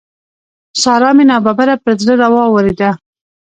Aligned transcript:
سارا 0.81 1.09
مې 1.17 1.25
ناببره 1.29 1.75
پر 1.83 1.93
زړه 2.01 2.13
را 2.21 2.27
واورېده. 2.35 2.89